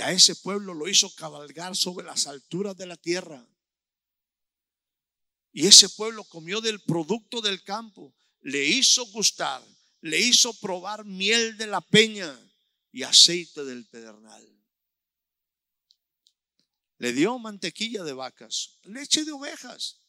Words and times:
A 0.00 0.12
ese 0.12 0.36
pueblo 0.36 0.74
lo 0.74 0.88
hizo 0.88 1.14
cabalgar 1.14 1.76
sobre 1.76 2.06
las 2.06 2.26
alturas 2.26 2.76
de 2.76 2.86
la 2.86 2.96
tierra. 2.96 3.46
Y 5.52 5.66
ese 5.66 5.88
pueblo 5.88 6.24
comió 6.24 6.60
del 6.60 6.80
producto 6.80 7.40
del 7.40 7.62
campo, 7.62 8.14
le 8.40 8.64
hizo 8.64 9.04
gustar, 9.06 9.62
le 10.00 10.18
hizo 10.18 10.54
probar 10.60 11.04
miel 11.04 11.56
de 11.56 11.66
la 11.66 11.80
peña 11.80 12.38
y 12.92 13.02
aceite 13.02 13.64
del 13.64 13.86
pedernal. 13.86 14.46
Le 16.98 17.12
dio 17.12 17.38
mantequilla 17.38 18.04
de 18.04 18.12
vacas, 18.12 18.78
leche 18.84 19.24
de 19.24 19.32
ovejas, 19.32 20.00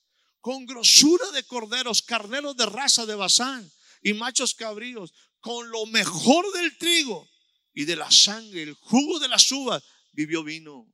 con 0.42 0.66
grosura 0.66 1.32
de 1.32 1.44
corderos, 1.44 2.02
carneros 2.02 2.58
de 2.58 2.66
raza 2.66 3.06
de 3.06 3.16
Bazán 3.16 3.72
y 4.02 4.14
machos 4.14 4.54
cabríos, 4.54 5.14
con 5.40 5.70
lo 5.72 5.86
mejor 5.86 6.52
del 6.54 6.78
trigo 6.78 7.31
y 7.74 7.86
de 7.86 7.96
la 7.96 8.12
sangre, 8.12 8.64
el 8.64 8.74
jugo 8.74 9.20
de 9.20 9.30
las 9.30 9.50
uvas, 9.52 9.84
vivió 10.12 10.44
vino. 10.44 10.92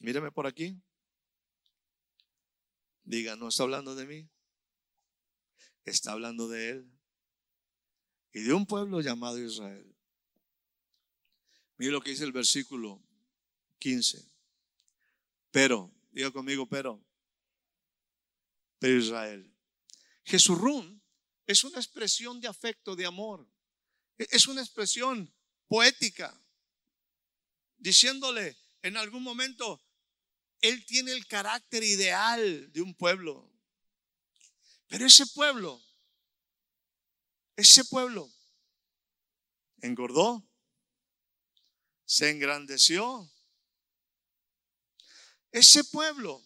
Míreme 0.00 0.30
por 0.30 0.46
aquí. 0.46 0.80
Diga, 3.02 3.36
no 3.36 3.48
está 3.48 3.64
hablando 3.64 3.94
de 3.94 4.06
mí. 4.06 4.30
Está 5.84 6.12
hablando 6.12 6.48
de 6.48 6.70
él. 6.70 6.92
Y 8.32 8.42
de 8.42 8.52
un 8.52 8.66
pueblo 8.66 9.00
llamado 9.00 9.38
Israel. 9.38 9.96
Mire 11.78 11.92
lo 11.92 12.00
que 12.00 12.10
dice 12.10 12.24
el 12.24 12.32
versículo 12.32 13.02
15. 13.78 14.30
Pero, 15.50 15.92
diga 16.10 16.30
conmigo, 16.30 16.68
pero. 16.68 17.04
Pero 18.78 18.98
Israel. 18.98 19.52
Jesurún 20.24 20.95
es 21.46 21.62
una 21.64 21.78
expresión 21.78 22.40
de 22.40 22.48
afecto, 22.48 22.96
de 22.96 23.06
amor. 23.06 23.48
Es 24.18 24.46
una 24.46 24.62
expresión 24.62 25.32
poética, 25.68 26.38
diciéndole 27.76 28.56
en 28.82 28.96
algún 28.96 29.22
momento, 29.22 29.82
Él 30.60 30.84
tiene 30.86 31.12
el 31.12 31.26
carácter 31.26 31.84
ideal 31.84 32.72
de 32.72 32.80
un 32.82 32.94
pueblo. 32.94 33.52
Pero 34.88 35.06
ese 35.06 35.26
pueblo, 35.26 35.82
ese 37.56 37.84
pueblo 37.84 38.32
engordó, 39.80 40.48
se 42.04 42.30
engrandeció. 42.30 43.30
Ese 45.52 45.84
pueblo, 45.84 46.44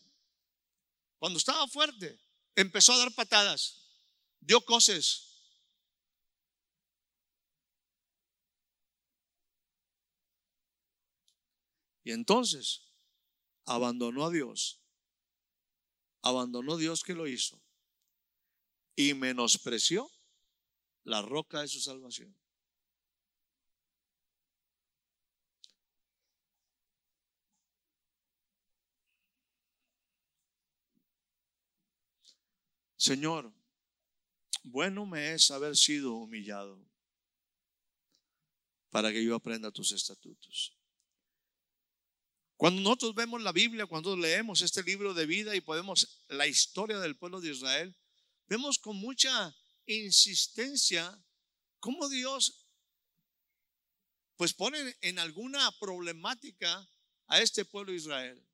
cuando 1.18 1.38
estaba 1.38 1.66
fuerte, 1.68 2.20
empezó 2.54 2.92
a 2.92 2.98
dar 2.98 3.14
patadas 3.14 3.79
dio 4.40 4.60
cosas. 4.60 5.26
Y 12.02 12.12
entonces 12.12 12.82
abandonó 13.66 14.26
a 14.26 14.30
Dios. 14.30 14.80
Abandonó 16.22 16.74
a 16.74 16.78
Dios 16.78 17.02
que 17.02 17.14
lo 17.14 17.26
hizo. 17.26 17.60
Y 18.96 19.14
menospreció 19.14 20.10
la 21.04 21.22
roca 21.22 21.60
de 21.60 21.68
su 21.68 21.80
salvación. 21.80 22.36
Señor, 32.96 33.50
bueno 34.70 35.06
me 35.06 35.34
es 35.34 35.50
haber 35.50 35.76
sido 35.76 36.14
humillado 36.14 36.82
para 38.90 39.12
que 39.12 39.24
yo 39.24 39.34
aprenda 39.34 39.70
tus 39.70 39.92
estatutos. 39.92 40.76
Cuando 42.56 42.82
nosotros 42.82 43.14
vemos 43.14 43.42
la 43.42 43.52
Biblia, 43.52 43.86
cuando 43.86 44.16
leemos 44.16 44.60
este 44.60 44.82
libro 44.82 45.14
de 45.14 45.24
vida 45.24 45.56
y 45.56 45.60
podemos 45.60 46.24
la 46.28 46.46
historia 46.46 46.98
del 46.98 47.16
pueblo 47.16 47.40
de 47.40 47.52
Israel, 47.52 47.96
vemos 48.48 48.78
con 48.78 48.96
mucha 48.96 49.56
insistencia 49.86 51.18
cómo 51.78 52.08
Dios 52.08 52.66
pues 54.36 54.52
pone 54.52 54.96
en 55.00 55.18
alguna 55.18 55.70
problemática 55.78 56.88
a 57.26 57.40
este 57.40 57.64
pueblo 57.64 57.92
de 57.92 57.98
Israel. 57.98 58.46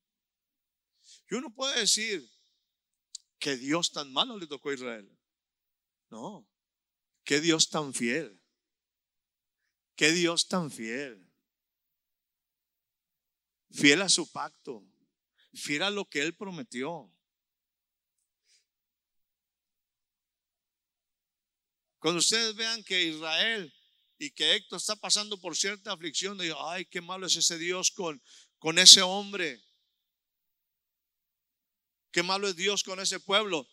Y 1.31 1.35
uno 1.35 1.53
puede 1.55 1.81
decir 1.81 2.29
que 3.39 3.57
Dios 3.57 3.93
tan 3.93 4.13
malo 4.13 4.39
le 4.39 4.47
tocó 4.47 4.71
a 4.71 4.75
Israel. 4.75 5.16
No, 6.11 6.47
qué 7.25 7.41
Dios 7.41 7.69
tan 7.69 7.93
fiel. 7.93 8.41
Qué 9.97 10.13
Dios 10.13 10.47
tan 10.47 10.71
fiel. 10.71 11.27
Fiel 13.71 14.03
a 14.03 14.09
su 14.09 14.31
pacto. 14.31 14.85
Fiel 15.55 15.83
a 15.83 15.91
lo 15.91 16.05
que 16.05 16.21
Él 16.21 16.37
prometió. 16.37 17.11
Cuando 21.99 22.19
ustedes 22.19 22.55
vean 22.55 22.85
que 22.85 23.03
Israel 23.05 23.75
y 24.19 24.31
que 24.31 24.55
Héctor 24.55 24.79
está 24.79 24.97
pasando 24.97 25.41
por 25.41 25.57
cierta 25.57 25.93
aflicción, 25.93 26.39
digo, 26.39 26.57
ay, 26.69 26.85
qué 26.87 27.01
malo 27.01 27.27
es 27.27 27.37
ese 27.37 27.59
Dios 27.59 27.91
con, 27.91 28.23
con 28.59 28.79
ese 28.79 29.03
hombre. 29.03 29.61
Qué 32.13 32.23
malo 32.23 32.49
es 32.49 32.57
Dios 32.57 32.85
con 32.85 33.01
ese 33.01 33.19
pueblo 33.19 33.67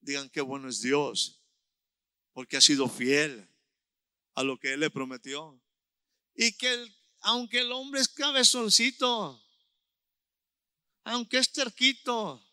digan 0.00 0.30
qué 0.30 0.40
bueno 0.40 0.68
es 0.68 0.80
Dios, 0.80 1.42
porque 2.32 2.56
ha 2.56 2.60
sido 2.60 2.88
fiel 2.88 3.48
a 4.34 4.42
lo 4.42 4.58
que 4.58 4.74
Él 4.74 4.80
le 4.80 4.90
prometió. 4.90 5.60
Y 6.34 6.52
que 6.56 6.86
aunque 7.20 7.60
el 7.60 7.72
hombre 7.72 8.00
es 8.00 8.08
cabezoncito, 8.08 9.42
aunque 11.04 11.38
es 11.38 11.52
terquito, 11.52 12.44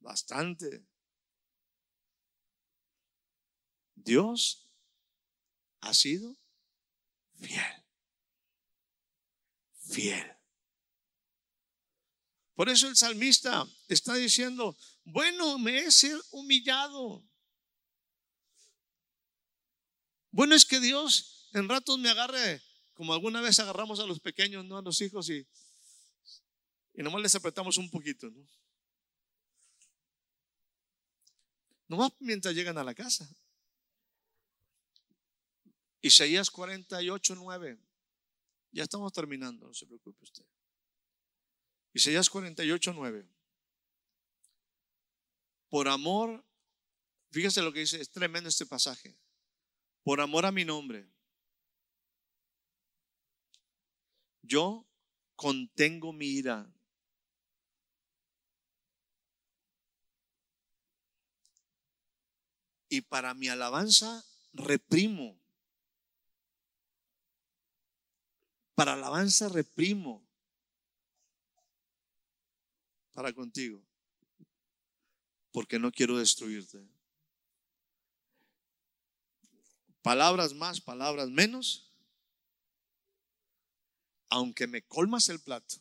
bastante. 0.00 0.86
Dios 3.94 4.64
ha 5.80 5.92
sido 5.92 6.36
fiel. 7.38 7.84
Fiel. 9.88 10.36
Por 12.54 12.68
eso 12.68 12.88
el 12.88 12.96
salmista 12.96 13.66
está 13.88 14.14
diciendo, 14.14 14.76
bueno 15.06 15.58
me 15.58 15.78
es 15.78 15.96
ser 15.96 16.20
humillado. 16.32 17.24
Bueno 20.30 20.54
es 20.54 20.66
que 20.66 20.80
Dios 20.80 21.48
en 21.52 21.68
ratos 21.68 21.98
me 21.98 22.10
agarre, 22.10 22.60
como 22.92 23.14
alguna 23.14 23.40
vez 23.40 23.58
agarramos 23.58 24.00
a 24.00 24.06
los 24.06 24.20
pequeños, 24.20 24.64
¿no? 24.64 24.76
A 24.76 24.82
los 24.82 25.00
hijos 25.00 25.30
y, 25.30 25.46
y 26.92 27.02
nomás 27.02 27.22
les 27.22 27.34
apretamos 27.34 27.78
un 27.78 27.88
poquito, 27.88 28.28
¿no? 28.28 28.46
Nomás 31.88 32.10
mientras 32.18 32.54
llegan 32.54 32.76
a 32.76 32.84
la 32.84 32.94
casa. 32.94 33.28
Isaías 36.02 36.50
48, 36.50 37.34
9. 37.36 37.78
Ya 38.72 38.82
estamos 38.82 39.12
terminando, 39.12 39.68
no 39.68 39.74
se 39.74 39.86
preocupe 39.86 40.24
usted. 40.24 40.44
Isaías 41.92 42.28
48, 42.28 42.92
9. 42.92 43.35
Por 45.68 45.88
amor, 45.88 46.44
fíjese 47.30 47.62
lo 47.62 47.72
que 47.72 47.80
dice, 47.80 48.00
es 48.00 48.10
tremendo 48.10 48.48
este 48.48 48.66
pasaje. 48.66 49.18
Por 50.02 50.20
amor 50.20 50.46
a 50.46 50.52
mi 50.52 50.64
nombre, 50.64 51.10
yo 54.42 54.86
contengo 55.34 56.12
mi 56.12 56.26
ira. 56.26 56.72
Y 62.88 63.00
para 63.00 63.34
mi 63.34 63.48
alabanza 63.48 64.24
reprimo. 64.52 65.40
Para 68.74 68.92
alabanza 68.92 69.48
reprimo. 69.48 70.26
para 73.16 73.32
contigo, 73.32 73.82
porque 75.56 75.78
no 75.78 75.90
quiero 75.90 76.18
destruirte. 76.18 76.86
Palabras 80.02 80.52
más, 80.52 80.82
palabras 80.82 81.30
menos, 81.30 81.90
aunque 84.28 84.66
me 84.66 84.82
colmas 84.82 85.30
el 85.30 85.40
plato. 85.40 85.76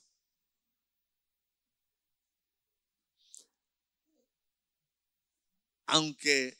Aunque 5.87 6.57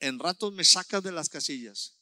en 0.00 0.18
ratos 0.18 0.54
me 0.54 0.64
sacas 0.64 1.02
de 1.02 1.12
las 1.12 1.28
casillas. 1.28 1.98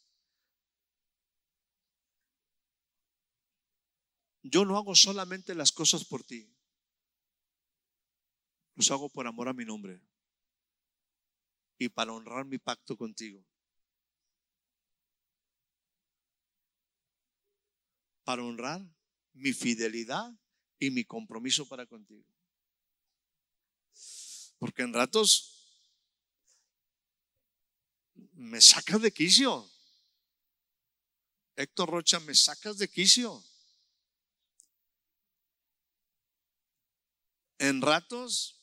Yo 4.44 4.64
no 4.64 4.76
hago 4.76 4.94
solamente 4.94 5.56
las 5.56 5.72
cosas 5.72 6.04
por 6.04 6.22
ti. 6.22 6.55
Los 8.76 8.90
hago 8.90 9.08
por 9.08 9.26
amor 9.26 9.48
a 9.48 9.54
mi 9.54 9.64
nombre 9.64 10.00
y 11.78 11.88
para 11.88 12.12
honrar 12.12 12.44
mi 12.44 12.58
pacto 12.58 12.96
contigo. 12.96 13.44
Para 18.24 18.42
honrar 18.42 18.82
mi 19.32 19.52
fidelidad 19.52 20.30
y 20.78 20.90
mi 20.90 21.04
compromiso 21.04 21.66
para 21.66 21.86
contigo. 21.86 22.26
Porque 24.58 24.82
en 24.82 24.92
ratos 24.92 25.56
me 28.32 28.60
sacas 28.60 29.00
de 29.00 29.12
quicio. 29.12 29.70
Héctor 31.56 31.88
Rocha, 31.88 32.20
me 32.20 32.34
sacas 32.34 32.76
de 32.76 32.88
quicio. 32.88 33.42
En 37.58 37.80
ratos 37.80 38.55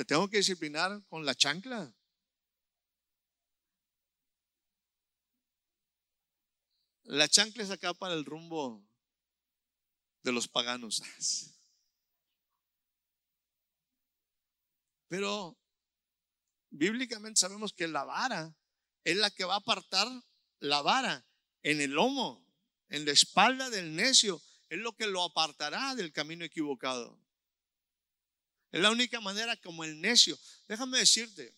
te 0.00 0.06
tengo 0.06 0.30
que 0.30 0.38
disciplinar 0.38 1.04
con 1.10 1.26
la 1.26 1.34
chancla. 1.34 1.94
La 7.02 7.28
chancla 7.28 7.64
es 7.64 7.70
acá 7.70 7.92
para 7.92 8.14
el 8.14 8.24
rumbo 8.24 8.82
de 10.22 10.32
los 10.32 10.48
paganos. 10.48 11.02
Pero 15.08 15.58
bíblicamente 16.70 17.38
sabemos 17.38 17.74
que 17.74 17.86
la 17.86 18.04
vara 18.04 18.56
es 19.04 19.18
la 19.18 19.30
que 19.30 19.44
va 19.44 19.52
a 19.52 19.58
apartar 19.58 20.08
la 20.60 20.80
vara 20.80 21.26
en 21.62 21.82
el 21.82 21.90
lomo, 21.90 22.42
en 22.88 23.04
la 23.04 23.12
espalda 23.12 23.68
del 23.68 23.94
necio, 23.94 24.40
es 24.70 24.78
lo 24.78 24.96
que 24.96 25.06
lo 25.06 25.22
apartará 25.22 25.94
del 25.94 26.10
camino 26.10 26.42
equivocado. 26.42 27.19
Es 28.72 28.80
la 28.80 28.90
única 28.90 29.20
manera 29.20 29.56
como 29.56 29.84
el 29.84 30.00
necio. 30.00 30.38
Déjame 30.68 30.98
decirte. 30.98 31.54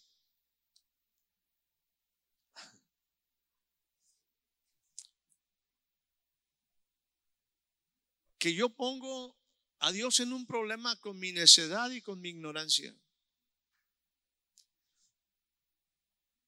Que 8.38 8.54
yo 8.54 8.70
pongo 8.70 9.36
a 9.78 9.92
Dios 9.92 10.20
en 10.20 10.32
un 10.32 10.46
problema 10.46 10.96
con 10.96 11.18
mi 11.18 11.32
necedad 11.32 11.90
y 11.90 12.00
con 12.02 12.20
mi 12.20 12.30
ignorancia. 12.30 12.94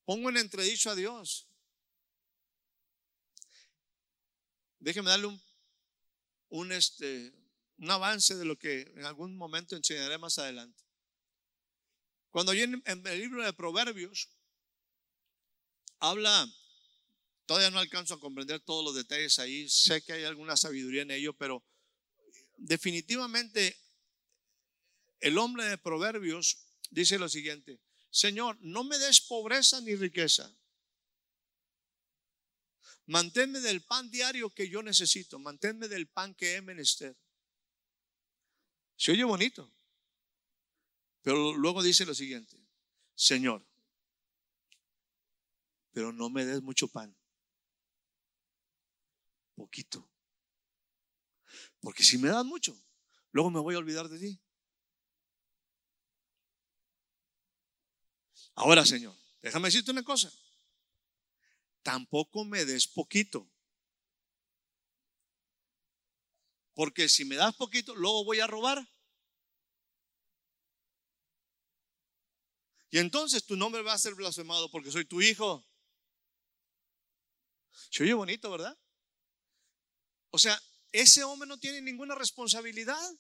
Pongo 0.04 0.28
en 0.28 0.36
entredicho 0.36 0.90
a 0.90 0.94
Dios. 0.94 1.48
Déjeme 4.78 5.08
darle 5.10 5.26
un, 5.26 5.42
un, 6.50 6.72
este, 6.72 7.32
un 7.78 7.90
avance 7.90 8.36
de 8.36 8.44
lo 8.44 8.56
que 8.56 8.82
en 8.96 9.04
algún 9.04 9.36
momento 9.36 9.76
enseñaré 9.76 10.18
más 10.18 10.38
adelante. 10.38 10.82
Cuando 12.30 12.52
en, 12.52 12.82
en 12.86 13.06
el 13.06 13.20
libro 13.20 13.44
de 13.44 13.52
Proverbios 13.52 14.28
habla, 15.98 16.46
todavía 17.46 17.70
no 17.70 17.78
alcanzo 17.78 18.14
a 18.14 18.20
comprender 18.20 18.60
todos 18.60 18.84
los 18.84 18.94
detalles 18.94 19.38
ahí, 19.38 19.68
sé 19.68 20.02
que 20.02 20.14
hay 20.14 20.24
alguna 20.24 20.56
sabiduría 20.56 21.02
en 21.02 21.10
ello, 21.10 21.32
pero 21.36 21.64
definitivamente 22.56 23.76
el 25.20 25.38
hombre 25.38 25.64
de 25.66 25.78
Proverbios 25.78 26.58
dice 26.90 27.18
lo 27.18 27.28
siguiente, 27.28 27.80
Señor, 28.10 28.58
no 28.60 28.84
me 28.84 28.98
des 28.98 29.20
pobreza 29.20 29.80
ni 29.80 29.94
riqueza. 29.96 30.54
Manténme 33.06 33.60
del 33.60 33.82
pan 33.82 34.10
diario 34.10 34.50
que 34.50 34.68
yo 34.68 34.82
necesito, 34.82 35.38
manténme 35.38 35.88
del 35.88 36.08
pan 36.08 36.34
que 36.34 36.54
he 36.54 36.62
menester. 36.62 37.16
Se 38.96 39.12
oye 39.12 39.24
bonito. 39.24 39.70
Pero 41.22 41.54
luego 41.54 41.82
dice 41.82 42.04
lo 42.04 42.14
siguiente, 42.14 42.54
Señor, 43.14 43.66
pero 45.90 46.12
no 46.12 46.28
me 46.28 46.44
des 46.44 46.60
mucho 46.60 46.86
pan, 46.88 47.16
poquito. 49.54 50.06
Porque 51.80 52.02
si 52.02 52.18
me 52.18 52.28
das 52.28 52.44
mucho, 52.44 52.78
luego 53.32 53.50
me 53.50 53.60
voy 53.60 53.74
a 53.74 53.78
olvidar 53.78 54.08
de 54.10 54.18
ti. 54.18 54.40
Ahora, 58.54 58.84
Señor, 58.84 59.16
déjame 59.40 59.68
decirte 59.68 59.92
una 59.92 60.02
cosa. 60.02 60.30
Tampoco 61.82 62.44
me 62.44 62.66
des 62.66 62.86
poquito. 62.86 63.50
Porque 66.74 67.08
si 67.08 67.24
me 67.24 67.36
das 67.36 67.54
poquito, 67.54 67.94
luego 67.94 68.24
voy 68.24 68.40
a 68.40 68.46
robar. 68.46 68.86
Y 72.90 72.98
entonces 72.98 73.44
tu 73.44 73.56
nombre 73.56 73.82
va 73.82 73.92
a 73.92 73.98
ser 73.98 74.14
blasfemado 74.14 74.70
porque 74.70 74.90
soy 74.90 75.04
tu 75.04 75.20
hijo. 75.20 75.66
Se 77.90 78.02
oye 78.02 78.14
bonito, 78.14 78.50
¿verdad? 78.50 78.76
O 80.30 80.38
sea, 80.38 80.60
ese 80.92 81.24
hombre 81.24 81.48
no 81.48 81.58
tiene 81.58 81.80
ninguna 81.80 82.14
responsabilidad. 82.14 83.10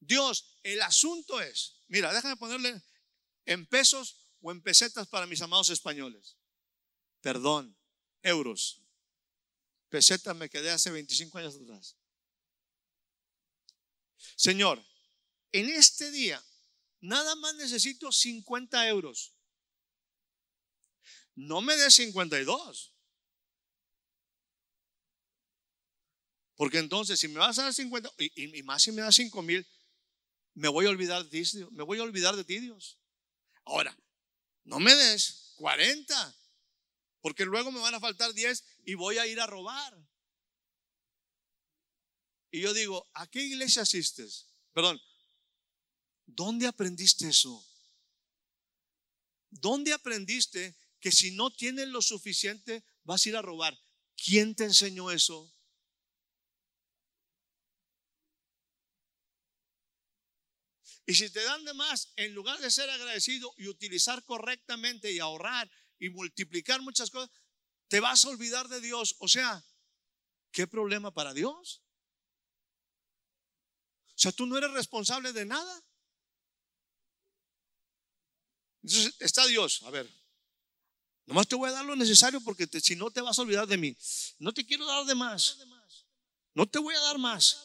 Dios, 0.00 0.58
el 0.62 0.80
asunto 0.82 1.40
es, 1.40 1.80
mira, 1.88 2.12
déjame 2.12 2.36
ponerle 2.36 2.82
en 3.46 3.66
pesos 3.66 4.30
o 4.40 4.52
en 4.52 4.62
pesetas 4.62 5.08
para 5.08 5.26
mis 5.26 5.40
amados 5.40 5.70
españoles. 5.70 6.36
Perdón, 7.20 7.78
euros 8.22 8.83
pesetas 9.94 10.34
me 10.34 10.50
quedé 10.50 10.72
hace 10.72 10.90
25 10.90 11.38
años 11.38 11.54
atrás. 11.54 11.96
Señor, 14.34 14.84
en 15.52 15.68
este 15.68 16.10
día 16.10 16.44
nada 17.00 17.36
más 17.36 17.54
necesito 17.54 18.10
50 18.10 18.88
euros. 18.88 19.36
No 21.36 21.60
me 21.60 21.76
des 21.76 21.94
52. 21.94 22.92
Porque 26.56 26.78
entonces, 26.78 27.20
si 27.20 27.28
me 27.28 27.38
vas 27.38 27.56
a 27.60 27.62
dar 27.62 27.72
50, 27.72 28.10
y, 28.18 28.62
más 28.64 28.82
si 28.82 28.90
me 28.90 29.02
das 29.02 29.14
5 29.14 29.42
mil, 29.42 29.64
me 30.54 30.66
voy 30.66 30.86
a 30.86 30.90
olvidar 30.90 31.22
de 31.24 31.30
ti, 31.30 31.64
me 31.70 31.84
voy 31.84 32.00
a 32.00 32.02
olvidar 32.02 32.34
de 32.34 32.42
ti, 32.42 32.58
Dios. 32.58 32.98
Ahora, 33.64 33.96
no 34.64 34.80
me 34.80 34.92
des 34.92 35.52
40, 35.54 36.36
porque 37.24 37.46
luego 37.46 37.72
me 37.72 37.80
van 37.80 37.94
a 37.94 38.00
faltar 38.00 38.34
10 38.34 38.62
y 38.84 38.96
voy 38.96 39.16
a 39.16 39.26
ir 39.26 39.40
a 39.40 39.46
robar. 39.46 39.96
Y 42.50 42.60
yo 42.60 42.74
digo, 42.74 43.08
¿a 43.14 43.26
qué 43.28 43.42
iglesia 43.42 43.80
asistes? 43.80 44.50
Perdón, 44.74 45.00
¿dónde 46.26 46.66
aprendiste 46.66 47.26
eso? 47.26 47.66
¿Dónde 49.48 49.94
aprendiste 49.94 50.76
que 51.00 51.10
si 51.10 51.30
no 51.30 51.50
tienes 51.50 51.88
lo 51.88 52.02
suficiente 52.02 52.84
vas 53.04 53.24
a 53.24 53.28
ir 53.30 53.36
a 53.36 53.42
robar? 53.42 53.74
¿Quién 54.22 54.54
te 54.54 54.64
enseñó 54.64 55.10
eso? 55.10 55.50
Y 61.06 61.14
si 61.14 61.30
te 61.30 61.42
dan 61.42 61.64
de 61.64 61.72
más, 61.72 62.12
en 62.16 62.34
lugar 62.34 62.60
de 62.60 62.70
ser 62.70 62.90
agradecido 62.90 63.54
y 63.56 63.68
utilizar 63.68 64.22
correctamente 64.24 65.10
y 65.10 65.20
ahorrar 65.20 65.70
y 65.98 66.10
multiplicar 66.10 66.80
muchas 66.82 67.10
cosas, 67.10 67.30
te 67.88 68.00
vas 68.00 68.24
a 68.24 68.28
olvidar 68.28 68.68
de 68.68 68.80
Dios. 68.80 69.16
O 69.18 69.28
sea, 69.28 69.64
¿qué 70.50 70.66
problema 70.66 71.12
para 71.12 71.32
Dios? 71.32 71.82
O 74.08 74.18
sea, 74.18 74.32
tú 74.32 74.46
no 74.46 74.56
eres 74.56 74.70
responsable 74.72 75.32
de 75.32 75.44
nada. 75.44 75.82
Entonces 78.82 79.14
está 79.18 79.46
Dios, 79.46 79.82
a 79.84 79.90
ver, 79.90 80.10
nomás 81.24 81.48
te 81.48 81.56
voy 81.56 81.70
a 81.70 81.72
dar 81.72 81.86
lo 81.86 81.96
necesario 81.96 82.40
porque 82.42 82.68
si 82.80 82.96
no 82.96 83.10
te 83.10 83.22
vas 83.22 83.38
a 83.38 83.42
olvidar 83.42 83.66
de 83.66 83.78
mí. 83.78 83.96
No 84.38 84.52
te 84.52 84.64
quiero 84.66 84.84
dar 84.84 85.06
de 85.06 85.14
más. 85.14 85.58
No 86.52 86.66
te 86.66 86.78
voy 86.78 86.94
a 86.94 87.00
dar 87.00 87.18
más 87.18 87.64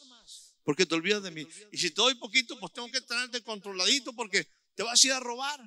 porque 0.64 0.86
te 0.86 0.94
olvidas 0.94 1.22
de 1.22 1.30
mí. 1.30 1.46
Y 1.72 1.78
si 1.78 1.90
te 1.90 2.00
doy 2.00 2.14
poquito, 2.14 2.58
pues 2.58 2.72
tengo 2.72 2.90
que 2.90 3.00
tenerte 3.00 3.42
controladito 3.42 4.12
porque 4.14 4.48
te 4.74 4.82
vas 4.82 5.02
a 5.02 5.06
ir 5.06 5.12
a 5.12 5.20
robar. 5.20 5.60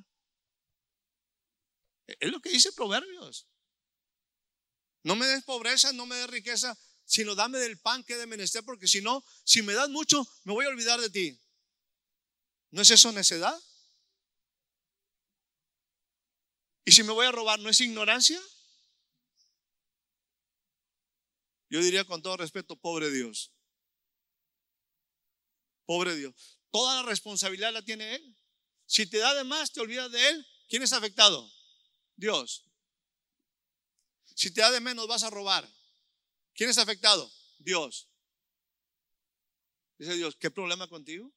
Es 2.20 2.32
lo 2.32 2.40
que 2.40 2.50
dice 2.50 2.72
Proverbios. 2.74 3.48
No 5.04 5.16
me 5.16 5.26
des 5.28 5.44
pobreza, 5.44 5.92
no 5.94 6.06
me 6.06 6.16
des 6.16 6.30
riqueza, 6.30 6.78
sino 7.06 7.36
dame 7.36 7.60
del 7.60 7.80
pan 7.80 8.04
que 8.04 8.14
he 8.14 8.18
de 8.18 8.26
menester, 8.26 8.64
porque 8.64 8.88
si 8.88 9.02
no, 9.02 9.24
si 9.44 9.62
me 9.62 9.74
das 9.74 9.90
mucho, 9.90 10.26
me 10.44 10.54
voy 10.54 10.66
a 10.66 10.70
olvidar 10.70 11.00
de 11.02 11.10
ti. 11.10 11.40
¿No 12.72 12.82
es 12.82 12.90
eso 12.90 13.12
necedad? 13.12 13.58
¿Y 16.86 16.92
si 16.92 17.04
me 17.04 17.12
voy 17.12 17.26
a 17.26 17.32
robar, 17.32 17.60
no 17.60 17.70
es 17.70 17.80
ignorancia? 17.82 18.42
Yo 21.70 21.82
diría 21.82 22.06
con 22.06 22.22
todo 22.22 22.38
respeto, 22.38 22.76
pobre 22.76 23.10
Dios. 23.12 23.52
Pobre 25.86 26.16
Dios. 26.16 26.34
Toda 26.72 27.02
la 27.02 27.04
responsabilidad 27.04 27.74
la 27.74 27.84
tiene 27.84 28.16
Él. 28.16 28.38
Si 28.86 29.06
te 29.08 29.18
da 29.18 29.34
de 29.34 29.44
más, 29.44 29.72
te 29.72 29.82
olvidas 29.82 30.12
de 30.12 30.30
Él. 30.30 30.48
¿Quién 30.68 30.84
es 30.84 30.94
afectado? 30.94 31.52
Dios. 32.16 32.66
Si 34.36 34.52
te 34.52 34.62
da 34.62 34.72
de 34.72 34.80
menos, 34.80 35.08
vas 35.08 35.24
a 35.24 35.30
robar. 35.30 35.68
¿Quién 36.54 36.70
es 36.70 36.78
afectado? 36.78 37.32
Dios. 37.60 38.08
Dice 39.98 40.16
Dios, 40.16 40.36
¿qué 40.36 40.52
problema 40.52 40.88
contigo? 40.88 41.32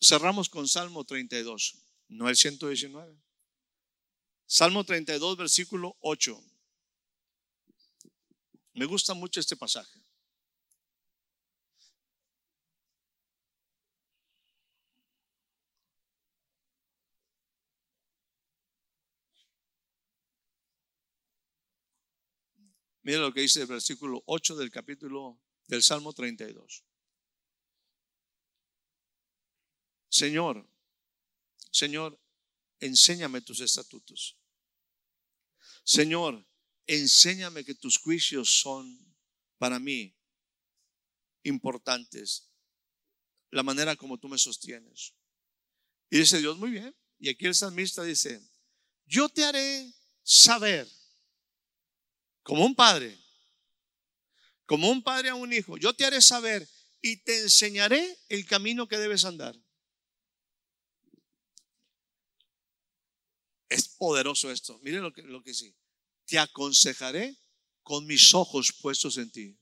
Cerramos 0.00 0.48
con 0.48 0.66
Salmo 0.66 1.04
32, 1.04 1.78
no 2.08 2.28
el 2.28 2.36
119. 2.36 3.16
Salmo 4.46 4.84
32, 4.84 5.36
versículo 5.36 5.96
8. 6.00 6.42
Me 8.74 8.86
gusta 8.86 9.14
mucho 9.14 9.38
este 9.38 9.56
pasaje. 9.56 10.00
Mira 23.02 23.18
lo 23.18 23.32
que 23.32 23.40
dice 23.40 23.62
el 23.62 23.66
versículo 23.66 24.22
8 24.26 24.56
del 24.56 24.70
capítulo 24.70 25.40
del 25.66 25.82
Salmo 25.82 26.12
32. 26.12 26.84
Señor, 30.08 30.68
Señor, 31.70 32.20
enséñame 32.78 33.40
tus 33.40 33.60
estatutos. 33.60 34.38
Señor, 35.84 36.46
enséñame 36.86 37.64
que 37.64 37.74
tus 37.74 37.98
juicios 37.98 38.60
son 38.60 39.16
para 39.58 39.78
mí 39.78 40.14
importantes. 41.42 42.52
La 43.50 43.62
manera 43.62 43.96
como 43.96 44.18
tú 44.18 44.28
me 44.28 44.38
sostienes. 44.38 45.14
Y 46.08 46.18
dice 46.18 46.38
Dios, 46.38 46.56
muy 46.56 46.70
bien. 46.70 46.94
Y 47.18 47.28
aquí 47.30 47.46
el 47.46 47.54
salmista 47.54 48.04
dice, 48.04 48.40
yo 49.06 49.28
te 49.28 49.44
haré 49.44 49.92
saber 50.22 50.88
como 52.42 52.64
un 52.64 52.74
padre, 52.74 53.18
como 54.66 54.90
un 54.90 55.02
padre 55.02 55.28
a 55.28 55.34
un 55.34 55.52
hijo, 55.52 55.76
yo 55.76 55.94
te 55.94 56.04
haré 56.04 56.20
saber 56.22 56.68
y 57.00 57.16
te 57.18 57.42
enseñaré 57.42 58.18
el 58.28 58.46
camino 58.46 58.88
que 58.88 58.98
debes 58.98 59.24
andar. 59.24 59.58
Es 63.68 63.88
poderoso 63.88 64.50
esto. 64.50 64.78
Miren 64.82 65.02
lo 65.02 65.12
que, 65.12 65.22
lo 65.22 65.42
que 65.42 65.54
sí. 65.54 65.74
Te 66.26 66.38
aconsejaré 66.38 67.36
con 67.82 68.06
mis 68.06 68.34
ojos 68.34 68.72
puestos 68.72 69.18
en 69.18 69.30
ti. 69.30 69.58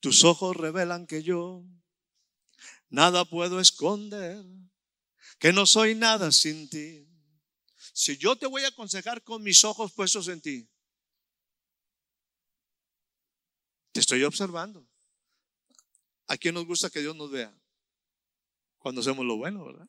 Tus 0.00 0.24
ojos 0.24 0.56
revelan 0.56 1.06
que 1.06 1.22
yo 1.22 1.64
nada 2.88 3.24
puedo 3.24 3.60
esconder, 3.60 4.44
que 5.38 5.52
no 5.52 5.64
soy 5.66 5.94
nada 5.94 6.32
sin 6.32 6.68
ti. 6.68 7.11
Si 7.92 8.16
yo 8.16 8.36
te 8.36 8.46
voy 8.46 8.64
a 8.64 8.68
aconsejar 8.68 9.22
con 9.22 9.42
mis 9.42 9.64
ojos 9.64 9.92
puestos 9.92 10.28
en 10.28 10.40
ti, 10.40 10.68
te 13.92 14.00
estoy 14.00 14.24
observando. 14.24 14.88
¿A 16.26 16.36
quién 16.36 16.54
nos 16.54 16.66
gusta 16.66 16.88
que 16.88 17.00
Dios 17.00 17.14
nos 17.14 17.30
vea? 17.30 17.54
Cuando 18.78 19.02
hacemos 19.02 19.24
lo 19.24 19.36
bueno, 19.36 19.64
¿verdad? 19.64 19.88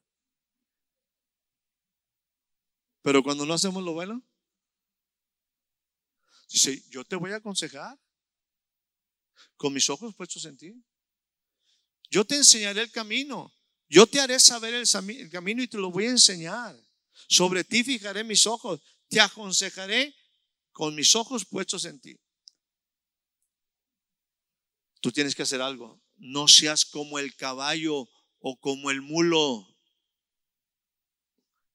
Pero 3.01 3.23
cuando 3.23 3.45
no 3.45 3.53
hacemos 3.53 3.83
lo 3.83 3.93
bueno, 3.93 4.21
dice, 6.49 6.83
yo 6.89 7.03
te 7.03 7.15
voy 7.15 7.31
a 7.31 7.37
aconsejar 7.37 7.99
con 9.55 9.73
mis 9.73 9.89
ojos 9.89 10.13
puestos 10.15 10.45
en 10.45 10.57
ti. 10.57 10.83
Yo 12.09 12.25
te 12.25 12.35
enseñaré 12.35 12.81
el 12.81 12.91
camino. 12.91 13.53
Yo 13.89 14.07
te 14.07 14.19
haré 14.19 14.39
saber 14.39 14.73
el, 14.73 15.29
camino 15.29 15.61
y 15.61 15.67
te 15.67 15.77
lo 15.77 15.91
voy 15.91 16.05
a 16.05 16.11
enseñar. 16.11 16.75
Sobre 17.27 17.63
ti 17.63 17.83
fijaré 17.83 18.23
mis 18.23 18.45
ojos, 18.45 18.81
te 19.07 19.19
aconsejaré 19.19 20.15
con 20.71 20.95
mis 20.95 21.15
ojos 21.15 21.45
puestos 21.45 21.85
en 21.85 21.99
ti. 21.99 22.19
Tú 25.01 25.11
tienes 25.11 25.35
que 25.35 25.43
hacer 25.43 25.61
algo. 25.61 26.01
No 26.15 26.47
seas 26.47 26.85
como 26.85 27.19
el 27.19 27.35
caballo 27.35 28.09
o 28.39 28.59
como 28.59 28.89
el 28.89 29.01
mulo. 29.01 29.77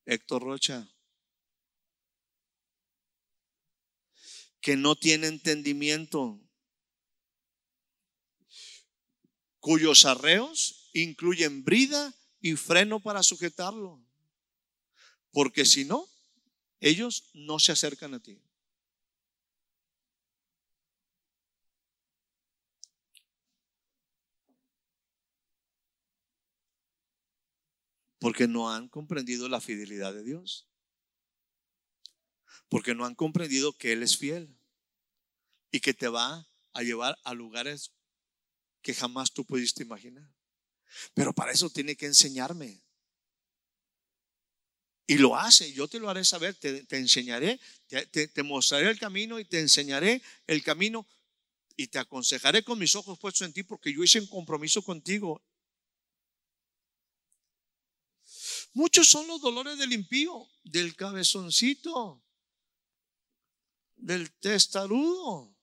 Héctor 0.07 0.43
Rocha. 0.43 0.89
Que 4.61 4.77
no 4.77 4.97
tiene 4.97 5.27
entendimiento. 5.27 6.41
Cuyos 9.61 10.07
arreos 10.07 10.89
incluyen 10.95 11.65
brida 11.65 12.15
y 12.41 12.57
freno 12.57 13.01
para 13.01 13.23
sujetarlo. 13.23 14.08
Porque 15.33 15.65
si 15.65 15.85
no, 15.85 16.09
ellos 16.81 17.31
no 17.35 17.59
se 17.59 17.73
acercan 17.73 18.15
a 18.15 18.21
ti. 18.21 18.41
Porque 28.19 28.49
no 28.49 28.71
han 28.71 28.89
comprendido 28.89 29.49
la 29.49 29.61
fidelidad 29.61 30.13
de 30.13 30.25
Dios. 30.25 30.67
Porque 32.69 32.95
no 32.95 33.05
han 33.05 33.15
comprendido 33.15 33.73
que 33.73 33.93
Él 33.93 34.03
es 34.03 34.17
fiel 34.17 34.59
y 35.71 35.81
que 35.81 35.95
te 35.95 36.09
va 36.09 36.49
a 36.73 36.83
llevar 36.83 37.17
a 37.25 37.35
lugares 37.35 37.93
que 38.83 38.95
jamás 38.95 39.33
tú 39.33 39.45
pudiste 39.45 39.83
imaginar. 39.83 40.29
Pero 41.15 41.33
para 41.33 41.53
eso 41.53 41.71
tiene 41.71 41.97
que 41.97 42.07
enseñarme. 42.07 42.83
Y 45.11 45.17
lo 45.17 45.35
hace, 45.35 45.73
yo 45.73 45.89
te 45.89 45.99
lo 45.99 46.11
haré 46.11 46.23
saber, 46.23 46.55
te, 46.55 46.85
enseñaré, 46.91 47.59
te, 47.87 48.29
te, 48.29 48.43
mostraré 48.43 48.91
el 48.91 48.99
camino 48.99 49.39
y 49.39 49.47
te 49.47 49.59
enseñaré 49.59 50.23
el 50.47 50.63
camino 50.63 51.09
y 51.77 51.87
te 51.87 51.99
aconsejaré 51.99 52.63
con 52.63 52.79
mis 52.79 52.95
ojos 52.95 53.19
puestos 53.19 53.47
en 53.47 53.55
ti 53.55 53.63
porque 53.63 53.91
yo 53.91 54.05
hice 54.05 54.21
un 54.21 54.27
compromiso 54.27 54.83
contigo. 54.83 55.43
Muchos 58.75 59.09
son 59.09 59.27
los 59.29 59.41
dolores 59.41 59.79
del 59.79 59.95
impío, 59.95 60.47
del 60.63 60.95
cabezoncito, 60.95 62.23
del 63.97 64.31
testarudo. 64.33 65.57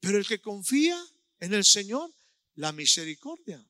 Pero 0.00 0.16
el 0.16 0.26
que 0.26 0.40
confía 0.40 0.98
en 1.40 1.52
el 1.52 1.66
Señor, 1.66 2.10
la 2.54 2.72
misericordia 2.72 3.62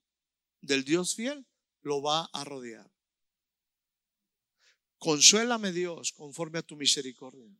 del 0.61 0.85
Dios 0.85 1.17
fiel 1.17 1.45
lo 1.81 2.01
va 2.03 2.27
a 2.27 2.45
rodear. 2.45 2.92
Consuélame 5.03 5.73
Dios 5.73 6.13
conforme 6.13 6.61
a 6.61 6.63
tu 6.63 6.77
misericordia. 6.77 7.51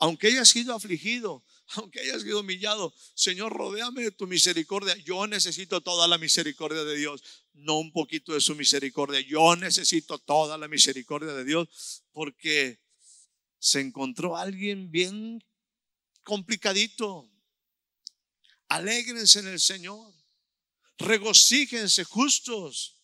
Aunque 0.00 0.26
haya 0.26 0.44
sido 0.44 0.74
afligido, 0.74 1.44
aunque 1.76 2.00
haya 2.00 2.18
sido 2.18 2.40
humillado, 2.40 2.92
Señor, 3.14 3.52
rodeame 3.52 4.02
de 4.02 4.10
tu 4.10 4.26
misericordia. 4.26 4.96
Yo 4.96 5.28
necesito 5.28 5.82
toda 5.82 6.08
la 6.08 6.18
misericordia 6.18 6.82
de 6.82 6.96
Dios, 6.96 7.22
no 7.52 7.78
un 7.78 7.92
poquito 7.92 8.32
de 8.32 8.40
su 8.40 8.56
misericordia. 8.56 9.20
Yo 9.20 9.54
necesito 9.54 10.18
toda 10.18 10.58
la 10.58 10.66
misericordia 10.66 11.32
de 11.32 11.44
Dios 11.44 12.02
porque 12.10 12.80
se 13.60 13.78
encontró 13.78 14.36
alguien 14.36 14.90
bien 14.90 15.44
complicadito. 16.24 17.30
Alégrense 18.66 19.38
en 19.38 19.46
el 19.46 19.60
Señor. 19.60 20.12
Regocíjense 20.98 22.02
justos 22.02 22.99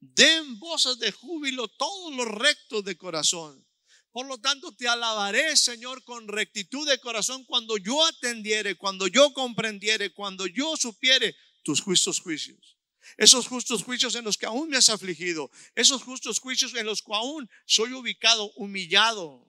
Den 0.00 0.58
voces 0.58 0.98
de 0.98 1.10
júbilo 1.12 1.68
todos 1.68 2.14
los 2.14 2.26
rectos 2.26 2.84
de 2.84 2.96
corazón. 2.96 3.66
Por 4.10 4.26
lo 4.26 4.38
tanto, 4.38 4.74
te 4.74 4.88
alabaré, 4.88 5.56
Señor, 5.56 6.02
con 6.04 6.28
rectitud 6.28 6.88
de 6.88 6.98
corazón 6.98 7.44
cuando 7.44 7.76
yo 7.76 8.04
atendiere, 8.04 8.76
cuando 8.76 9.06
yo 9.06 9.32
comprendiere, 9.32 10.12
cuando 10.12 10.46
yo 10.46 10.76
supiere 10.76 11.36
tus 11.62 11.80
justos 11.80 12.20
juicios. 12.20 12.78
Esos 13.16 13.46
justos 13.46 13.84
juicios 13.84 14.14
en 14.14 14.24
los 14.24 14.36
que 14.36 14.46
aún 14.46 14.68
me 14.68 14.76
has 14.76 14.88
afligido, 14.88 15.50
esos 15.74 16.02
justos 16.02 16.40
juicios 16.40 16.74
en 16.74 16.86
los 16.86 17.02
que 17.02 17.14
aún 17.14 17.48
soy 17.64 17.92
ubicado, 17.92 18.52
humillado, 18.52 19.48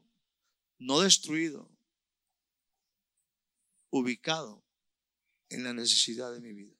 no 0.78 1.02
destruido, 1.02 1.70
ubicado 3.90 4.64
en 5.50 5.64
la 5.64 5.74
necesidad 5.74 6.32
de 6.32 6.40
mi 6.40 6.54
vida. 6.54 6.79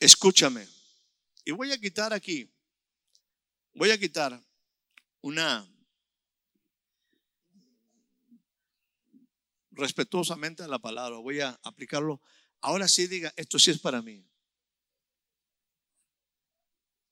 Escúchame. 0.00 0.66
Y 1.44 1.52
voy 1.52 1.72
a 1.72 1.78
quitar 1.78 2.12
aquí, 2.12 2.50
voy 3.74 3.90
a 3.90 3.98
quitar 3.98 4.42
una, 5.20 5.66
respetuosamente 9.70 10.62
a 10.62 10.68
la 10.68 10.78
palabra, 10.78 11.18
voy 11.18 11.40
a 11.40 11.58
aplicarlo. 11.62 12.20
Ahora 12.60 12.88
sí 12.88 13.06
diga, 13.06 13.32
esto 13.36 13.58
sí 13.58 13.70
es 13.70 13.78
para 13.78 14.02
mí. 14.02 14.26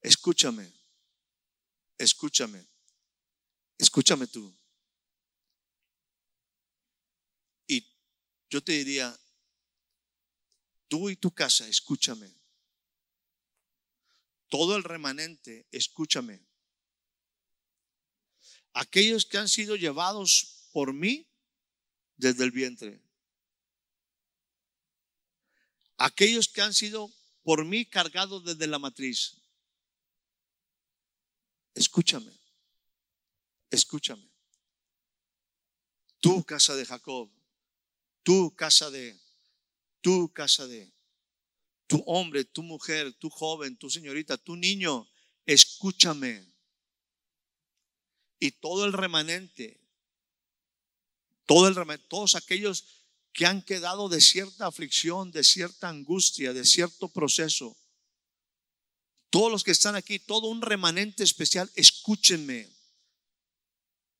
Escúchame, 0.01 0.71
escúchame, 1.97 2.65
escúchame 3.77 4.27
tú. 4.27 4.55
Y 7.67 7.85
yo 8.49 8.63
te 8.63 8.71
diría, 8.73 9.17
tú 10.87 11.09
y 11.09 11.15
tu 11.15 11.31
casa, 11.31 11.67
escúchame. 11.67 12.38
Todo 14.49 14.75
el 14.75 14.83
remanente, 14.83 15.67
escúchame. 15.71 16.45
Aquellos 18.73 19.25
que 19.25 19.37
han 19.37 19.47
sido 19.47 19.75
llevados 19.75 20.69
por 20.71 20.93
mí 20.93 21.27
desde 22.17 22.43
el 22.43 22.51
vientre. 22.51 23.01
Aquellos 25.97 26.47
que 26.47 26.61
han 26.61 26.73
sido 26.73 27.11
por 27.43 27.65
mí 27.65 27.85
cargados 27.85 28.43
desde 28.43 28.67
la 28.67 28.79
matriz. 28.79 29.37
Escúchame, 31.73 32.31
escúchame. 33.69 34.29
Tu 36.19 36.43
casa 36.43 36.75
de 36.75 36.85
Jacob, 36.85 37.31
tu 38.23 38.53
casa 38.55 38.89
de, 38.89 39.19
tu 40.01 40.31
casa 40.33 40.67
de, 40.67 40.91
tu 41.89 42.03
hombre, 42.05 42.45
tu 42.45 42.61
mujer, 42.61 43.13
tu 43.13 43.31
joven, 43.31 43.75
tu 43.75 43.89
señorita, 43.89 44.37
tu 44.37 44.55
niño, 44.55 45.09
escúchame. 45.47 46.45
Y 48.39 48.51
todo 48.51 48.85
el 48.85 48.93
remanente, 48.93 49.81
todo 51.47 51.67
el 51.67 51.73
remanente, 51.73 52.05
todos 52.07 52.35
aquellos 52.35 52.85
que 53.33 53.47
han 53.47 53.63
quedado 53.63 54.07
de 54.07 54.21
cierta 54.21 54.67
aflicción, 54.67 55.31
de 55.31 55.43
cierta 55.43 55.89
angustia, 55.89 56.53
de 56.53 56.63
cierto 56.63 57.07
proceso, 57.09 57.75
todos 59.31 59.51
los 59.51 59.63
que 59.63 59.71
están 59.71 59.95
aquí, 59.95 60.19
todo 60.19 60.47
un 60.47 60.61
remanente 60.61 61.23
especial, 61.23 61.71
escúchenme. 61.73 62.69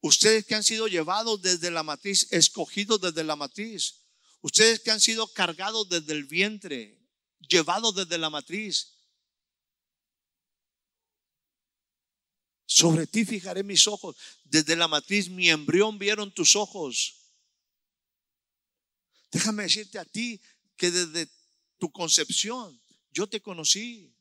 Ustedes 0.02 0.44
que 0.44 0.56
han 0.56 0.64
sido 0.64 0.88
llevados 0.88 1.40
desde 1.44 1.70
la 1.70 1.84
matriz, 1.84 2.28
escogidos 2.32 3.00
desde 3.00 3.24
la 3.24 3.36
matriz. 3.36 4.06
Ustedes 4.42 4.80
que 4.80 4.90
han 4.90 5.02
sido 5.02 5.32
cargados 5.34 5.88
desde 5.88 6.14
el 6.14 6.24
vientre, 6.24 6.99
llevados 7.48 7.96
desde 7.96 8.18
la 8.18 8.30
matriz. 8.30 8.96
Sobre 12.66 13.08
ti 13.08 13.26
fijaré 13.26 13.64
mis 13.64 13.88
ojos. 13.88 14.16
Desde 14.44 14.76
la 14.76 14.88
matriz 14.88 15.30
mi 15.30 15.50
embrión 15.50 15.98
vieron 15.98 16.34
tus 16.34 16.56
ojos. 16.56 17.16
Déjame 19.32 19.64
decirte 19.64 20.00
a 20.00 20.06
ti 20.06 20.40
que 20.76 20.92
desde 20.92 21.32
tu 21.78 21.92
concepción 21.92 22.80
yo 23.12 23.28
te 23.28 23.42
conocí. 23.42 24.14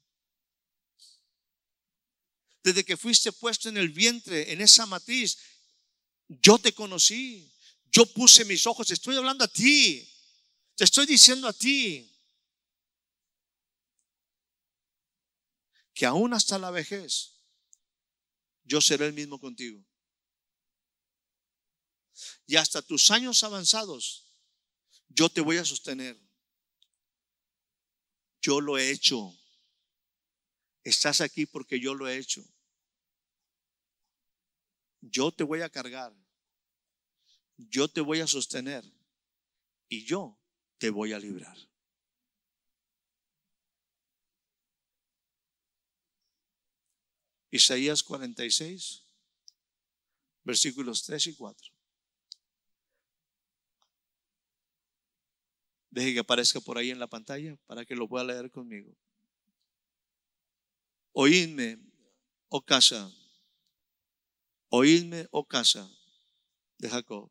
Desde 2.62 2.84
que 2.84 2.96
fuiste 2.96 3.32
puesto 3.32 3.68
en 3.68 3.76
el 3.76 3.90
vientre, 3.90 4.52
en 4.52 4.60
esa 4.60 4.86
matriz, 4.86 5.38
yo 6.28 6.58
te 6.58 6.72
conocí. 6.72 7.50
Yo 7.90 8.06
puse 8.06 8.44
mis 8.44 8.66
ojos. 8.66 8.90
Estoy 8.90 9.16
hablando 9.16 9.44
a 9.44 9.48
ti. 9.48 10.10
Te 10.74 10.84
estoy 10.84 11.06
diciendo 11.06 11.48
a 11.48 11.52
ti 11.52 12.17
que 15.98 16.06
aún 16.06 16.32
hasta 16.32 16.60
la 16.60 16.70
vejez 16.70 17.42
yo 18.62 18.80
seré 18.80 19.06
el 19.06 19.14
mismo 19.14 19.40
contigo. 19.40 19.84
Y 22.46 22.54
hasta 22.54 22.82
tus 22.82 23.10
años 23.10 23.42
avanzados 23.42 24.32
yo 25.08 25.28
te 25.28 25.40
voy 25.40 25.56
a 25.56 25.64
sostener. 25.64 26.16
Yo 28.40 28.60
lo 28.60 28.78
he 28.78 28.92
hecho. 28.92 29.36
Estás 30.84 31.20
aquí 31.20 31.46
porque 31.46 31.80
yo 31.80 31.94
lo 31.94 32.06
he 32.06 32.16
hecho. 32.16 32.44
Yo 35.00 35.32
te 35.32 35.42
voy 35.42 35.62
a 35.62 35.68
cargar. 35.68 36.14
Yo 37.56 37.88
te 37.88 38.02
voy 38.02 38.20
a 38.20 38.28
sostener. 38.28 38.84
Y 39.88 40.04
yo 40.04 40.38
te 40.78 40.90
voy 40.90 41.12
a 41.12 41.18
librar. 41.18 41.67
Isaías 47.50 48.02
46, 48.02 49.04
versículos 50.44 51.02
3 51.04 51.28
y 51.28 51.34
4. 51.34 51.72
Deje 55.90 56.12
que 56.12 56.20
aparezca 56.20 56.60
por 56.60 56.76
ahí 56.76 56.90
en 56.90 56.98
la 56.98 57.06
pantalla 57.06 57.56
para 57.66 57.84
que 57.84 57.96
lo 57.96 58.08
pueda 58.08 58.24
leer 58.24 58.50
conmigo. 58.50 58.94
Oídme, 61.12 61.78
oh 62.48 62.62
casa, 62.62 63.10
oídme, 64.68 65.26
oh 65.30 65.46
casa 65.46 65.90
de 66.76 66.90
Jacob. 66.90 67.30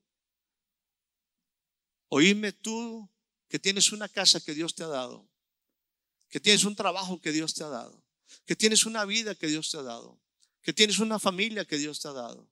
Oídme 2.10 2.52
tú 2.52 3.10
que 3.48 3.60
tienes 3.60 3.92
una 3.92 4.10
casa 4.10 4.42
que 4.42 4.54
Dios 4.54 4.74
te 4.76 4.84
ha 4.84 4.88
dado, 4.88 5.30
que 6.30 6.40
tienes 6.40 6.66
un 6.66 6.76
trabajo 6.76 7.22
que 7.22 7.32
Dios 7.32 7.54
te 7.54 7.64
ha 7.64 7.70
dado, 7.70 8.04
que 8.46 8.56
tienes 8.56 8.86
una 8.86 9.06
vida 9.06 9.36
que 9.36 9.48
Dios 9.48 9.70
te 9.72 9.78
ha 9.78 9.84
dado, 9.84 10.20
que 10.62 10.74
tienes 10.74 11.00
una 11.00 11.20
familia 11.20 11.66
que 11.66 11.78
Dios 11.78 12.00
te 12.00 12.08
ha 12.08 12.14
dado, 12.14 12.50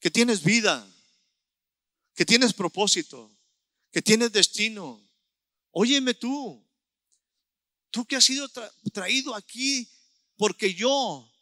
que 0.00 0.10
tienes 0.10 0.42
vida, 0.42 0.86
que 2.14 2.24
tienes 2.24 2.52
propósito, 2.52 3.30
que 3.90 4.02
tienes 4.02 4.32
destino. 4.32 5.00
Óyeme 5.70 6.14
tú, 6.14 6.64
tú 7.90 8.04
que 8.04 8.16
has 8.16 8.24
sido 8.24 8.48
traído 8.92 9.34
aquí 9.34 9.90
porque 10.36 10.74
yo, 10.74 11.32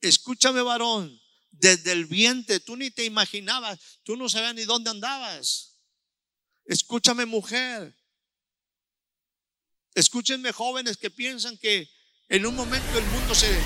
escúchame 0.00 0.62
varón, 0.62 1.20
desde 1.50 1.92
el 1.92 2.06
vientre, 2.06 2.60
tú 2.60 2.76
ni 2.76 2.90
te 2.90 3.04
imaginabas, 3.04 3.78
tú 4.02 4.16
no 4.16 4.28
sabías 4.28 4.54
ni 4.54 4.64
dónde 4.64 4.90
andabas. 4.90 5.78
Escúchame 6.64 7.26
mujer, 7.26 7.96
escúchenme 9.94 10.52
jóvenes 10.52 10.96
que 10.96 11.10
piensan 11.10 11.58
que 11.58 11.90
en 12.28 12.46
un 12.46 12.54
momento 12.54 12.98
el 12.98 13.04
mundo 13.06 13.34
se 13.34 13.58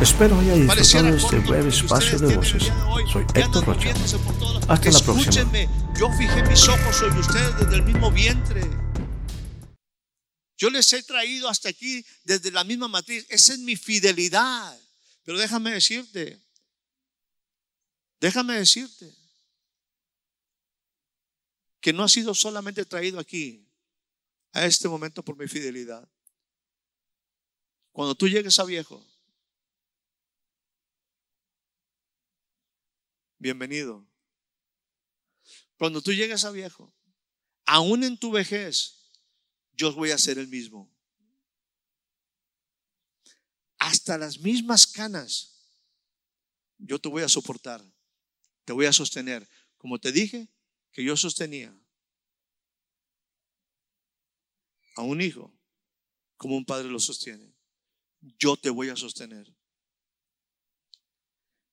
Espero 0.00 0.38
haya 0.38 0.54
disfrutado 0.54 1.16
este 1.16 1.38
breve 1.40 1.68
espacio 1.70 2.18
de 2.20 2.36
voces. 2.36 2.64
Soy 3.12 3.24
Héctor 3.34 3.64
Rocha. 3.64 3.90
Hasta 4.68 4.90
la 4.90 5.00
próxima. 5.00 5.20
Escúchenme, 5.20 5.68
yo 5.98 6.08
fijé 6.12 6.42
mis 6.44 6.68
ojos 6.68 6.96
sobre 6.96 7.18
ustedes 7.18 7.58
desde 7.58 7.74
el 7.74 7.82
mismo 7.82 8.12
vientre. 8.12 8.62
Yo 10.56 10.70
les 10.70 10.92
he 10.92 11.02
traído 11.02 11.48
hasta 11.48 11.68
aquí 11.68 12.04
desde 12.22 12.52
la 12.52 12.62
misma 12.62 12.86
matriz. 12.86 13.26
Esa 13.28 13.54
es 13.54 13.58
mi 13.58 13.74
fidelidad. 13.74 14.78
Pero 15.24 15.38
déjame 15.38 15.72
decirte, 15.72 16.40
déjame 18.20 18.54
decirte 18.54 19.12
que 21.80 21.92
no 21.92 22.04
ha 22.04 22.08
sido 22.08 22.34
solamente 22.34 22.84
traído 22.84 23.18
aquí 23.18 23.68
a 24.52 24.64
este 24.64 24.88
momento 24.88 25.24
por 25.24 25.36
mi 25.36 25.48
fidelidad. 25.48 26.08
Cuando 27.98 28.14
tú 28.14 28.28
llegues 28.28 28.56
a 28.60 28.64
viejo, 28.64 29.04
bienvenido. 33.38 34.06
Cuando 35.76 36.00
tú 36.00 36.12
llegues 36.12 36.44
a 36.44 36.52
viejo, 36.52 36.94
aún 37.66 38.04
en 38.04 38.16
tu 38.16 38.30
vejez, 38.30 39.10
yo 39.72 39.92
voy 39.94 40.12
a 40.12 40.18
ser 40.18 40.38
el 40.38 40.46
mismo. 40.46 40.88
Hasta 43.78 44.16
las 44.16 44.38
mismas 44.38 44.86
canas, 44.86 45.68
yo 46.76 47.00
te 47.00 47.08
voy 47.08 47.24
a 47.24 47.28
soportar, 47.28 47.82
te 48.64 48.72
voy 48.72 48.86
a 48.86 48.92
sostener. 48.92 49.50
Como 49.76 49.98
te 49.98 50.12
dije, 50.12 50.48
que 50.92 51.02
yo 51.02 51.16
sostenía 51.16 51.76
a 54.94 55.02
un 55.02 55.20
hijo 55.20 55.52
como 56.36 56.56
un 56.56 56.64
padre 56.64 56.86
lo 56.90 57.00
sostiene. 57.00 57.57
Yo 58.20 58.56
te 58.56 58.70
voy 58.70 58.88
a 58.88 58.96
sostener. 58.96 59.54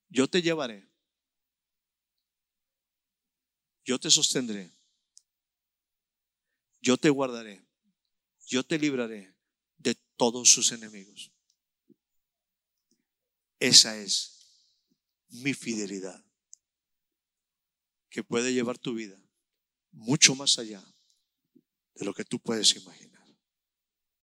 Yo 0.10 0.28
te 0.28 0.42
llevaré 0.42 0.88
yo 3.86 4.00
te 4.00 4.10
sostendré, 4.10 4.76
yo 6.82 6.98
te 6.98 7.10
guardaré, 7.10 7.64
yo 8.48 8.64
te 8.64 8.80
libraré 8.80 9.36
de 9.78 9.96
todos 10.18 10.50
sus 10.50 10.72
enemigos. 10.72 11.32
Esa 13.60 13.96
es 13.98 14.48
mi 15.30 15.54
fidelidad, 15.54 16.24
que 18.10 18.24
puede 18.24 18.54
llevar 18.54 18.78
tu 18.80 18.96
vida 18.96 19.22
mucho 19.92 20.36
más 20.36 20.58
allá 20.58 20.84
de 21.94 22.06
lo 22.06 22.14
que 22.14 22.26
tú 22.26 22.40
puedes 22.40 22.76
imaginar. 22.76 23.15